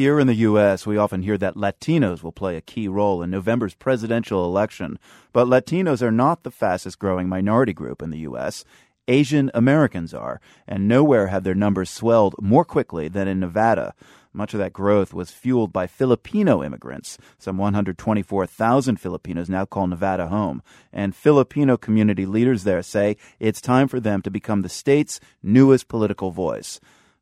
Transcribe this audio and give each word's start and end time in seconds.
Here 0.00 0.18
in 0.18 0.28
the 0.28 0.34
U.S., 0.48 0.86
we 0.86 0.96
often 0.96 1.20
hear 1.20 1.36
that 1.36 1.56
Latinos 1.56 2.22
will 2.22 2.32
play 2.32 2.56
a 2.56 2.62
key 2.62 2.88
role 2.88 3.22
in 3.22 3.28
November's 3.28 3.74
presidential 3.74 4.46
election. 4.46 4.98
But 5.30 5.46
Latinos 5.46 6.00
are 6.00 6.10
not 6.10 6.42
the 6.42 6.50
fastest 6.50 6.98
growing 6.98 7.28
minority 7.28 7.74
group 7.74 8.00
in 8.00 8.08
the 8.08 8.20
U.S. 8.20 8.64
Asian 9.08 9.50
Americans 9.52 10.14
are, 10.14 10.40
and 10.66 10.88
nowhere 10.88 11.26
have 11.26 11.44
their 11.44 11.54
numbers 11.54 11.90
swelled 11.90 12.34
more 12.40 12.64
quickly 12.64 13.08
than 13.08 13.28
in 13.28 13.40
Nevada. 13.40 13.92
Much 14.32 14.54
of 14.54 14.58
that 14.60 14.72
growth 14.72 15.12
was 15.12 15.32
fueled 15.32 15.70
by 15.70 15.86
Filipino 15.86 16.64
immigrants. 16.64 17.18
Some 17.36 17.58
124,000 17.58 18.96
Filipinos 18.96 19.50
now 19.50 19.66
call 19.66 19.86
Nevada 19.86 20.28
home. 20.28 20.62
And 20.94 21.14
Filipino 21.14 21.76
community 21.76 22.24
leaders 22.24 22.64
there 22.64 22.82
say 22.82 23.18
it's 23.38 23.60
time 23.60 23.86
for 23.86 24.00
them 24.00 24.22
to 24.22 24.30
become 24.30 24.62
the 24.62 24.70
state's 24.70 25.20
newest 25.42 25.88
political 25.88 26.30
voice. 26.30 26.80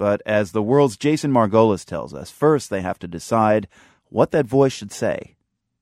But 0.00 0.22
as 0.24 0.52
the 0.52 0.62
world's 0.62 0.96
Jason 0.96 1.30
Margolis 1.30 1.84
tells 1.84 2.14
us, 2.14 2.30
first 2.30 2.70
they 2.70 2.80
have 2.80 2.98
to 3.00 3.06
decide 3.06 3.68
what 4.08 4.30
that 4.30 4.46
voice 4.46 4.72
should 4.72 4.92
say. 4.92 5.36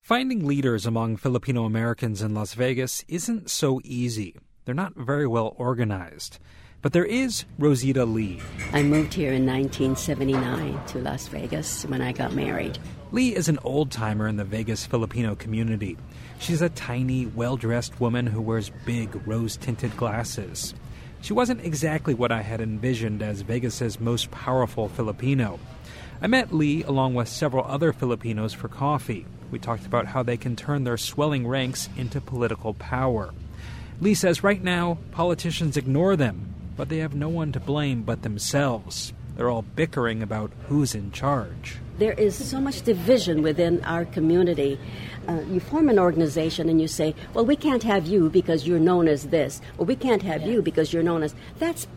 Finding 0.00 0.48
leaders 0.48 0.84
among 0.84 1.16
Filipino 1.16 1.64
Americans 1.64 2.20
in 2.20 2.34
Las 2.34 2.54
Vegas 2.54 3.04
isn't 3.06 3.48
so 3.48 3.80
easy. 3.84 4.34
They're 4.64 4.74
not 4.74 4.96
very 4.96 5.28
well 5.28 5.54
organized. 5.58 6.40
But 6.82 6.92
there 6.92 7.04
is 7.04 7.44
Rosita 7.56 8.04
Lee. 8.04 8.40
I 8.72 8.82
moved 8.82 9.14
here 9.14 9.32
in 9.32 9.46
1979 9.46 10.86
to 10.88 10.98
Las 10.98 11.28
Vegas 11.28 11.86
when 11.86 12.02
I 12.02 12.10
got 12.10 12.32
married. 12.32 12.80
Lee 13.12 13.36
is 13.36 13.48
an 13.48 13.60
old 13.62 13.92
timer 13.92 14.26
in 14.26 14.34
the 14.34 14.44
Vegas 14.44 14.84
Filipino 14.84 15.36
community. 15.36 15.96
She's 16.40 16.62
a 16.62 16.70
tiny, 16.70 17.26
well 17.26 17.56
dressed 17.56 18.00
woman 18.00 18.26
who 18.26 18.40
wears 18.42 18.72
big, 18.84 19.24
rose 19.24 19.56
tinted 19.56 19.96
glasses. 19.96 20.74
She 21.22 21.32
wasn't 21.32 21.64
exactly 21.64 22.14
what 22.14 22.32
I 22.32 22.42
had 22.42 22.60
envisioned 22.60 23.22
as 23.22 23.42
Vegas's 23.42 24.00
most 24.00 24.30
powerful 24.30 24.88
Filipino. 24.88 25.58
I 26.22 26.26
met 26.26 26.52
Lee 26.54 26.82
along 26.82 27.14
with 27.14 27.28
several 27.28 27.64
other 27.64 27.92
Filipinos 27.92 28.52
for 28.52 28.68
coffee. 28.68 29.26
We 29.50 29.58
talked 29.58 29.86
about 29.86 30.06
how 30.06 30.22
they 30.22 30.36
can 30.36 30.56
turn 30.56 30.84
their 30.84 30.96
swelling 30.96 31.46
ranks 31.46 31.88
into 31.96 32.20
political 32.20 32.74
power. 32.74 33.32
Lee 34.00 34.14
says 34.14 34.42
right 34.42 34.62
now, 34.62 34.98
politicians 35.12 35.76
ignore 35.76 36.16
them 36.16 36.50
but 36.80 36.88
they 36.88 36.96
have 36.96 37.14
no 37.14 37.28
one 37.28 37.52
to 37.52 37.60
blame 37.60 38.00
but 38.00 38.22
themselves. 38.22 39.12
They're 39.40 39.48
all 39.48 39.62
bickering 39.62 40.22
about 40.22 40.50
who's 40.68 40.94
in 40.94 41.12
charge. 41.12 41.78
There 41.96 42.12
is 42.12 42.34
so 42.34 42.60
much 42.60 42.82
division 42.82 43.40
within 43.40 43.82
our 43.84 44.04
community. 44.04 44.78
Uh, 45.26 45.40
you 45.48 45.60
form 45.60 45.88
an 45.88 45.98
organization 45.98 46.68
and 46.68 46.78
you 46.78 46.86
say, 46.86 47.14
well, 47.32 47.46
we 47.46 47.56
can't 47.56 47.82
have 47.82 48.06
you 48.06 48.28
because 48.28 48.66
you're 48.66 48.78
known 48.78 49.08
as 49.08 49.28
this, 49.28 49.62
or 49.78 49.86
we 49.86 49.96
can't 49.96 50.20
have 50.24 50.42
you 50.42 50.60
because 50.60 50.92
you're 50.92 51.02
known 51.02 51.22
as. 51.22 51.34
That's 51.58 51.88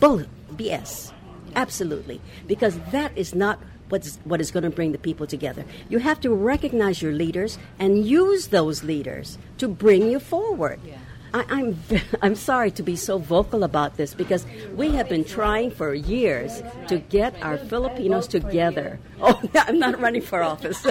bull 0.00 0.24
BS. 0.52 1.12
Absolutely. 1.54 2.18
Because 2.46 2.78
that 2.92 3.12
is 3.14 3.34
not 3.34 3.58
what's, 3.90 4.16
what 4.24 4.40
is 4.40 4.50
going 4.50 4.64
to 4.64 4.70
bring 4.70 4.92
the 4.92 4.98
people 4.98 5.26
together. 5.26 5.66
You 5.90 5.98
have 5.98 6.18
to 6.22 6.30
recognize 6.30 7.02
your 7.02 7.12
leaders 7.12 7.58
and 7.78 8.06
use 8.06 8.46
those 8.46 8.82
leaders 8.84 9.36
to 9.58 9.68
bring 9.68 10.10
you 10.10 10.18
forward. 10.18 10.80
Yeah. 10.82 10.96
I, 11.36 11.40
am 11.42 11.78
I'm, 11.90 12.00
I'm 12.22 12.34
sorry 12.34 12.70
to 12.72 12.82
be 12.82 12.96
so 12.96 13.18
vocal 13.18 13.62
about 13.62 13.96
this 13.96 14.14
because 14.14 14.46
we 14.74 14.90
have 14.92 15.08
been 15.08 15.24
trying 15.24 15.70
for 15.70 15.92
years 15.92 16.62
to 16.88 16.98
get 16.98 17.34
our 17.42 17.58
Filipinos 17.58 18.26
together. 18.26 18.98
Oh, 19.18 19.40
I'm 19.54 19.78
not 19.78 19.98
running 19.98 20.20
for 20.20 20.42
office. 20.42 20.86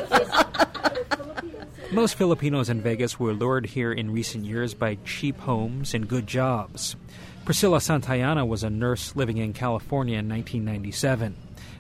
Most 1.92 2.16
Filipinos 2.16 2.72
in 2.72 2.82
Vegas 2.82 3.20
were 3.20 3.34
lured 3.34 3.68
here 3.68 3.92
in 3.92 4.12
recent 4.12 4.46
years 4.46 4.74
by 4.74 4.98
cheap 5.06 5.40
homes 5.42 5.94
and 5.94 6.08
good 6.08 6.26
jobs. 6.26 6.96
Priscilla 7.46 7.78
Santayana 7.78 8.48
was 8.48 8.64
a 8.64 8.70
nurse 8.72 9.16
living 9.16 9.38
in 9.38 9.54
California 9.54 10.18
in 10.18 10.28
1997. 10.28 11.36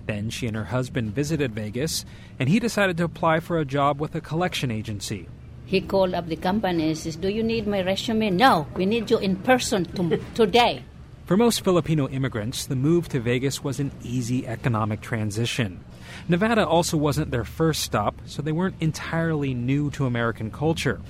Then 0.06 0.30
she 0.30 0.46
and 0.46 0.56
her 0.56 0.66
husband 0.66 1.16
visited 1.16 1.56
Vegas, 1.56 2.06
and 2.40 2.48
he 2.48 2.60
decided 2.60 2.96
to 2.98 3.06
apply 3.06 3.40
for 3.40 3.58
a 3.58 3.66
job 3.66 4.00
with 4.00 4.14
a 4.14 4.22
collection 4.22 4.70
agency. 4.70 5.28
He 5.66 5.82
called 5.82 6.14
up 6.14 6.28
the 6.28 6.36
company 6.36 6.90
and 6.90 6.98
says, 6.98 7.16
Do 7.16 7.30
you 7.30 7.44
need 7.44 7.68
my 7.68 7.82
resume? 7.82 8.30
No, 8.30 8.68
we 8.76 8.86
need 8.86 9.10
you 9.10 9.18
in 9.18 9.38
person 9.38 9.86
to, 9.86 10.18
today. 10.34 10.84
For 11.26 11.36
most 11.36 11.64
Filipino 11.64 12.08
immigrants, 12.08 12.68
the 12.68 12.76
move 12.76 13.10
to 13.10 13.20
Vegas 13.20 13.64
was 13.64 13.80
an 13.80 13.92
easy 14.04 14.48
economic 14.48 15.02
transition. 15.02 15.84
Nevada 16.30 16.68
also 16.68 16.98
wasn't 16.98 17.32
their 17.32 17.44
first 17.44 17.82
stop, 17.82 18.22
so 18.26 18.44
they 18.44 18.52
weren't 18.52 18.76
entirely 18.80 19.56
new 19.56 19.90
to 19.92 20.06
American 20.06 20.52
culture. 20.52 21.02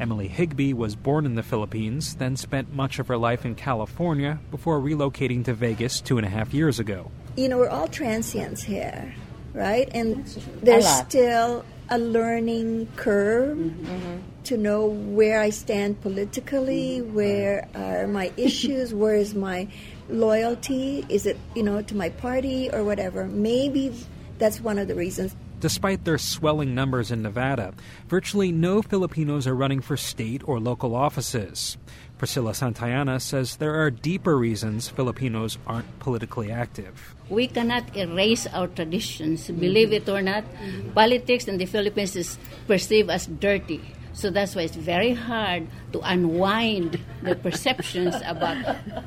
Emily 0.00 0.26
Higby 0.26 0.74
was 0.74 0.96
born 0.96 1.24
in 1.24 1.36
the 1.36 1.42
Philippines, 1.42 2.16
then 2.16 2.34
spent 2.34 2.72
much 2.72 2.98
of 2.98 3.06
her 3.06 3.16
life 3.16 3.44
in 3.44 3.54
California 3.54 4.40
before 4.50 4.80
relocating 4.80 5.44
to 5.44 5.54
Vegas 5.54 6.00
two 6.00 6.18
and 6.18 6.26
a 6.26 6.30
half 6.30 6.52
years 6.52 6.80
ago. 6.80 7.10
You 7.36 7.48
know, 7.48 7.58
we're 7.58 7.68
all 7.68 7.86
transients 7.86 8.62
here, 8.62 9.14
right? 9.52 9.88
And 9.94 10.24
there's 10.62 10.88
still 10.88 11.64
a 11.90 11.98
learning 11.98 12.88
curve 12.96 13.58
mm-hmm. 13.58 14.18
to 14.44 14.56
know 14.56 14.86
where 14.86 15.40
I 15.40 15.50
stand 15.50 16.00
politically, 16.00 17.02
where 17.02 17.68
are 17.74 18.06
my 18.06 18.32
issues, 18.36 18.94
where 18.94 19.16
is 19.16 19.34
my 19.34 19.68
loyalty, 20.08 21.04
is 21.08 21.26
it, 21.26 21.36
you 21.54 21.62
know, 21.62 21.82
to 21.82 21.96
my 21.96 22.10
party 22.10 22.70
or 22.70 22.84
whatever. 22.84 23.26
Maybe 23.26 23.92
that's 24.38 24.60
one 24.60 24.78
of 24.78 24.88
the 24.88 24.94
reasons. 24.94 25.34
Despite 25.60 26.04
their 26.04 26.16
swelling 26.16 26.74
numbers 26.74 27.10
in 27.10 27.20
Nevada, 27.20 27.74
virtually 28.08 28.50
no 28.50 28.80
Filipinos 28.80 29.46
are 29.46 29.54
running 29.54 29.82
for 29.82 29.96
state 29.96 30.40
or 30.48 30.58
local 30.58 30.96
offices. 30.96 31.76
Priscilla 32.16 32.52
Santayana 32.52 33.20
says 33.20 33.56
there 33.56 33.76
are 33.76 33.90
deeper 33.90 34.36
reasons 34.36 34.88
Filipinos 34.88 35.58
aren't 35.66 35.98
politically 36.00 36.50
active. 36.50 37.14
We 37.28 37.46
cannot 37.46 37.94
erase 37.94 38.46
our 38.48 38.68
traditions. 38.68 39.48
Believe 39.48 39.92
it 39.92 40.08
or 40.08 40.22
not, 40.22 40.44
politics 40.94 41.46
in 41.46 41.58
the 41.58 41.66
Philippines 41.66 42.16
is 42.16 42.38
perceived 42.66 43.10
as 43.10 43.26
dirty. 43.26 43.80
So 44.12 44.30
that's 44.30 44.56
why 44.56 44.62
it's 44.62 44.76
very 44.76 45.12
hard 45.12 45.68
to 45.92 46.00
unwind 46.00 47.00
the 47.22 47.36
perceptions 47.36 48.16
about 48.24 48.56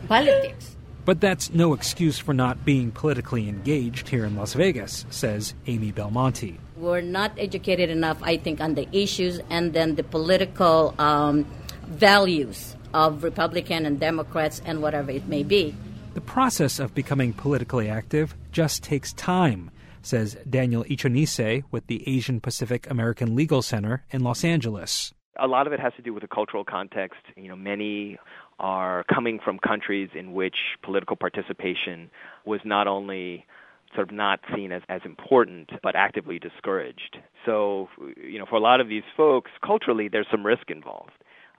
politics. 0.07 0.72
But 1.05 1.19
that's 1.19 1.53
no 1.53 1.73
excuse 1.73 2.17
for 2.17 2.33
not 2.33 2.63
being 2.63 2.91
politically 2.91 3.49
engaged 3.49 4.07
here 4.07 4.25
in 4.25 4.35
Las 4.35 4.53
Vegas, 4.53 5.05
says 5.09 5.53
Amy 5.67 5.91
Belmonte. 5.91 6.57
We're 6.77 7.01
not 7.01 7.33
educated 7.37 7.89
enough, 7.89 8.17
I 8.23 8.37
think, 8.37 8.61
on 8.61 8.75
the 8.75 8.87
issues 8.95 9.39
and 9.49 9.73
then 9.73 9.95
the 9.95 10.03
political 10.03 10.95
um, 10.97 11.45
values 11.87 12.75
of 12.93 13.23
Republican 13.23 13.85
and 13.85 13.99
Democrats 13.99 14.61
and 14.65 14.81
whatever 14.81 15.11
it 15.11 15.27
may 15.27 15.43
be. 15.43 15.75
The 16.13 16.21
process 16.21 16.79
of 16.79 16.93
becoming 16.93 17.33
politically 17.33 17.89
active 17.89 18.35
just 18.51 18.83
takes 18.83 19.13
time, 19.13 19.71
says 20.03 20.37
Daniel 20.47 20.83
Ichinose 20.83 21.63
with 21.71 21.87
the 21.87 22.07
Asian 22.07 22.39
Pacific 22.39 22.89
American 22.89 23.35
Legal 23.35 23.61
Center 23.61 24.05
in 24.11 24.23
Los 24.23 24.43
Angeles. 24.43 25.13
A 25.39 25.47
lot 25.47 25.65
of 25.65 25.73
it 25.73 25.79
has 25.79 25.91
to 25.95 26.03
do 26.03 26.13
with 26.13 26.21
the 26.21 26.27
cultural 26.27 26.63
context. 26.63 27.19
You 27.35 27.47
know, 27.47 27.55
many 27.55 28.19
are 28.59 29.03
coming 29.13 29.39
from 29.43 29.59
countries 29.59 30.09
in 30.13 30.33
which 30.33 30.55
political 30.81 31.15
participation 31.15 32.09
was 32.45 32.61
not 32.63 32.87
only 32.87 33.45
sort 33.95 34.09
of 34.09 34.15
not 34.15 34.39
seen 34.55 34.71
as, 34.71 34.81
as 34.89 35.01
important, 35.05 35.69
but 35.81 35.95
actively 35.95 36.39
discouraged. 36.39 37.17
So, 37.45 37.89
you 38.17 38.39
know, 38.39 38.45
for 38.45 38.55
a 38.55 38.59
lot 38.59 38.81
of 38.81 38.89
these 38.89 39.03
folks, 39.15 39.51
culturally, 39.63 40.07
there's 40.07 40.27
some 40.31 40.45
risk 40.45 40.69
involved. 40.69 41.11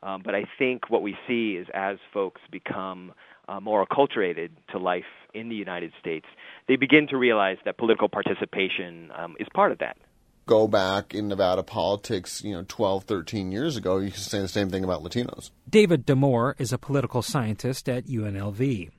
Um, 0.02 0.22
but 0.24 0.34
I 0.34 0.44
think 0.58 0.90
what 0.90 1.02
we 1.02 1.16
see 1.26 1.52
is 1.52 1.66
as 1.72 1.96
folks 2.12 2.40
become 2.50 3.12
uh, 3.48 3.60
more 3.60 3.86
acculturated 3.86 4.50
to 4.70 4.78
life 4.78 5.04
in 5.32 5.48
the 5.48 5.54
United 5.54 5.92
States, 6.00 6.26
they 6.68 6.76
begin 6.76 7.06
to 7.08 7.16
realize 7.16 7.58
that 7.64 7.78
political 7.78 8.08
participation 8.08 9.10
um, 9.16 9.36
is 9.40 9.46
part 9.54 9.72
of 9.72 9.78
that. 9.78 9.96
Go 10.46 10.68
back 10.68 11.14
in 11.14 11.28
Nevada 11.28 11.62
politics, 11.62 12.42
you 12.44 12.52
know, 12.52 12.64
12, 12.68 13.04
13 13.04 13.50
years 13.50 13.76
ago, 13.76 13.98
you 13.98 14.10
can 14.10 14.20
say 14.20 14.40
the 14.40 14.48
same 14.48 14.68
thing 14.68 14.84
about 14.84 15.02
Latinos. 15.02 15.50
David 15.68 16.06
Damore 16.06 16.54
is 16.58 16.72
a 16.72 16.78
political 16.78 17.22
scientist 17.22 17.88
at 17.88 18.06
UNLV. 18.06 18.90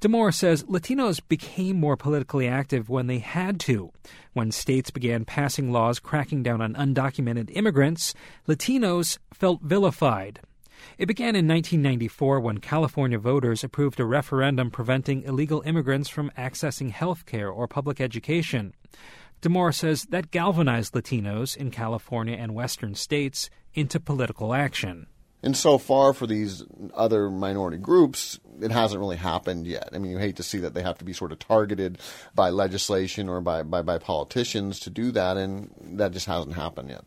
Damore 0.00 0.32
says 0.32 0.62
Latinos 0.64 1.20
became 1.28 1.78
more 1.78 1.96
politically 1.96 2.48
active 2.48 2.88
when 2.88 3.06
they 3.06 3.18
had 3.18 3.60
to. 3.60 3.92
When 4.32 4.50
states 4.50 4.90
began 4.90 5.24
passing 5.24 5.72
laws 5.72 5.98
cracking 5.98 6.42
down 6.42 6.60
on 6.60 6.74
undocumented 6.74 7.50
immigrants, 7.54 8.14
Latinos 8.48 9.18
felt 9.32 9.60
vilified 9.62 10.40
it 10.98 11.06
began 11.06 11.36
in 11.36 11.48
1994 11.48 12.40
when 12.40 12.58
California 12.58 13.18
voters 13.18 13.64
approved 13.64 14.00
a 14.00 14.04
referendum 14.04 14.70
preventing 14.70 15.22
illegal 15.22 15.62
immigrants 15.64 16.08
from 16.08 16.30
accessing 16.36 16.90
health 16.90 17.26
care 17.26 17.50
or 17.50 17.66
public 17.66 18.00
education. 18.00 18.74
Damore 19.44 19.74
says 19.74 20.06
that 20.06 20.30
galvanized 20.30 20.94
Latinos 20.94 21.54
in 21.54 21.70
California 21.70 22.34
and 22.34 22.54
western 22.54 22.94
states 22.94 23.50
into 23.74 24.00
political 24.00 24.54
action. 24.54 25.06
And 25.42 25.54
so 25.54 25.76
far, 25.76 26.14
for 26.14 26.26
these 26.26 26.64
other 26.94 27.28
minority 27.28 27.76
groups, 27.76 28.40
it 28.62 28.70
hasn't 28.70 28.98
really 28.98 29.16
happened 29.16 29.66
yet. 29.66 29.90
I 29.92 29.98
mean, 29.98 30.10
you 30.10 30.16
hate 30.16 30.36
to 30.36 30.42
see 30.42 30.56
that 30.60 30.72
they 30.72 30.80
have 30.80 30.96
to 30.96 31.04
be 31.04 31.12
sort 31.12 31.32
of 31.32 31.38
targeted 31.38 31.98
by 32.34 32.48
legislation 32.48 33.28
or 33.28 33.42
by, 33.42 33.62
by, 33.62 33.82
by 33.82 33.98
politicians 33.98 34.80
to 34.80 34.90
do 34.90 35.10
that, 35.12 35.36
and 35.36 35.70
that 35.98 36.12
just 36.12 36.24
hasn't 36.24 36.54
happened 36.54 36.88
yet. 36.88 37.04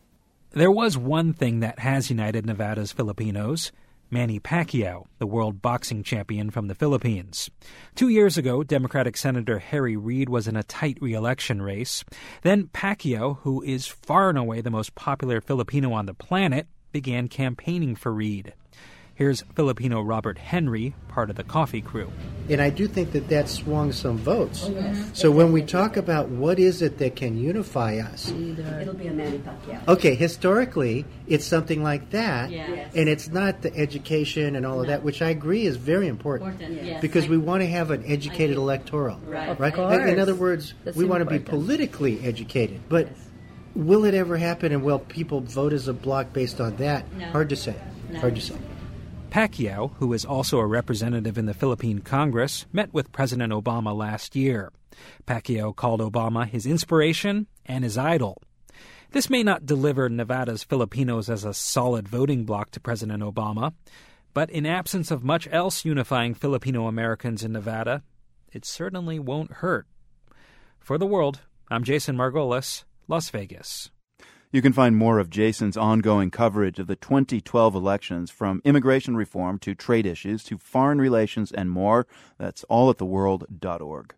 There 0.51 0.69
was 0.69 0.95
one 0.95 1.33
thing 1.33 1.61
that 1.61 1.79
has 1.79 2.11
united 2.11 2.45
Nevada's 2.45 2.91
Filipinos 2.91 3.71
Manny 4.09 4.39
Pacquiao, 4.39 5.05
the 5.19 5.27
world 5.27 5.61
boxing 5.61 6.01
champion 6.01 6.49
from 6.49 6.67
the 6.67 6.75
Philippines. 6.75 7.49
Two 7.93 8.07
years 8.07 8.37
ago, 8.37 8.63
Democratic 8.63 9.17
Senator 9.17 9.59
Harry 9.59 9.97
Reid 9.97 10.29
was 10.29 10.47
in 10.47 10.55
a 10.55 10.63
tight 10.63 10.97
re-election 11.01 11.61
race. 11.61 12.05
Then 12.41 12.67
Pacquiao, 12.67 13.39
who 13.39 13.61
is 13.61 13.85
far 13.87 14.29
and 14.29 14.37
away 14.37 14.61
the 14.61 14.71
most 14.71 14.95
popular 14.95 15.41
Filipino 15.41 15.91
on 15.91 16.05
the 16.05 16.13
planet, 16.13 16.67
began 16.93 17.27
campaigning 17.27 17.95
for 17.95 18.13
Reid. 18.13 18.53
Here's 19.17 19.41
Filipino 19.55 20.03
Robert 20.03 20.37
Henry, 20.37 20.93
part 21.07 21.31
of 21.31 21.37
the 21.37 21.43
coffee 21.43 21.81
crew. 21.81 22.11
And 22.49 22.61
I 22.61 22.69
do 22.69 22.85
think 22.87 23.13
that 23.13 23.29
that 23.29 23.49
swung 23.49 23.91
some 23.91 24.19
votes. 24.19 24.63
Oh, 24.69 24.93
so 25.13 25.31
when 25.31 25.51
we 25.51 25.63
talk 25.63 25.97
about 25.97 26.29
what 26.29 26.59
is 26.59 26.83
it 26.83 26.99
that 26.99 27.15
can 27.15 27.35
unify 27.35 27.97
us, 27.97 28.29
It'll 28.29 28.93
be 28.93 29.07
a 29.07 29.11
Manny 29.13 29.39
Pacquiao. 29.39 29.87
okay, 29.87 30.13
historically, 30.13 31.03
it's 31.25 31.45
something 31.45 31.81
like 31.81 32.11
that. 32.11 32.51
Yes. 32.51 32.93
And 32.95 33.09
it's 33.09 33.27
not 33.27 33.63
the 33.63 33.75
education 33.75 34.55
and 34.55 34.67
all 34.67 34.81
of 34.81 34.87
that, 34.87 35.01
which 35.01 35.23
I 35.23 35.29
agree 35.29 35.65
is 35.65 35.77
very 35.77 36.07
important. 36.07 36.51
Important, 36.61 36.83
yes. 36.85 37.01
Because 37.01 37.27
we 37.27 37.39
want 37.39 37.61
to 37.63 37.67
have 37.67 37.89
an 37.89 38.03
educated 38.05 38.55
electoral. 38.55 39.17
Right. 39.25 39.49
Of 39.49 39.59
right? 39.59 39.73
course. 39.73 39.95
In- 39.97 40.09
In 40.09 40.19
other 40.19 40.35
words, 40.35 40.75
That's 40.83 40.95
we 40.95 41.05
want 41.05 41.23
to 41.23 41.29
be 41.29 41.39
politically 41.39 42.23
educated. 42.23 42.81
But 42.87 43.09
will 43.73 44.05
it 44.05 44.13
ever 44.13 44.37
happen 44.37 44.71
and 44.71 44.83
will 44.83 44.99
people 44.99 45.41
vote 45.41 45.73
as 45.73 45.87
a 45.87 45.93
bloc 45.93 46.33
based 46.33 46.61
on 46.61 46.75
that? 46.77 47.11
No. 47.17 47.25
Hard 47.31 47.49
to 47.49 47.55
say. 47.55 47.75
No. 48.11 48.19
Hard 48.19 48.35
to 48.35 48.41
say. 48.41 48.55
Pacquiao, 49.29 49.93
who 49.97 50.13
is 50.13 50.25
also 50.25 50.59
a 50.59 50.65
representative 50.65 51.37
in 51.37 51.45
the 51.45 51.53
Philippine 51.53 51.99
Congress, 51.99 52.65
met 52.71 52.93
with 52.93 53.11
President 53.11 53.53
Obama 53.53 53.95
last 53.95 54.35
year. 54.35 54.71
Pacquiao 55.25 55.75
called 55.75 56.01
Obama 56.01 56.47
his 56.47 56.65
inspiration 56.65 57.47
and 57.65 57.83
his 57.83 57.97
idol. 57.97 58.41
This 59.11 59.29
may 59.29 59.43
not 59.43 59.65
deliver 59.65 60.09
Nevada's 60.09 60.63
Filipinos 60.63 61.29
as 61.29 61.45
a 61.45 61.53
solid 61.53 62.07
voting 62.07 62.45
bloc 62.45 62.71
to 62.71 62.79
President 62.79 63.23
Obama, 63.23 63.73
but 64.33 64.49
in 64.49 64.65
absence 64.65 65.11
of 65.11 65.23
much 65.23 65.47
else 65.51 65.85
unifying 65.85 66.33
Filipino 66.33 66.87
Americans 66.87 67.43
in 67.43 67.51
Nevada, 67.51 68.03
it 68.51 68.65
certainly 68.65 69.19
won't 69.19 69.51
hurt. 69.53 69.87
For 70.79 70.97
the 70.97 71.05
world, 71.05 71.41
I'm 71.69 71.83
Jason 71.83 72.15
Margolis, 72.15 72.83
Las 73.07 73.29
Vegas. 73.29 73.89
You 74.49 74.61
can 74.61 74.71
find 74.71 74.95
more 74.95 75.19
of 75.19 75.29
Jason's 75.29 75.75
ongoing 75.75 76.31
coverage 76.31 76.79
of 76.79 76.87
the 76.87 76.95
2012 76.95 77.75
elections 77.75 78.31
from 78.31 78.61
immigration 78.63 79.17
reform 79.17 79.59
to 79.59 79.75
trade 79.75 80.05
issues 80.05 80.41
to 80.45 80.57
foreign 80.57 81.01
relations 81.01 81.51
and 81.51 81.69
more. 81.69 82.07
That's 82.37 82.63
all 82.69 82.89
at 82.89 82.97
theworld.org. 82.97 84.15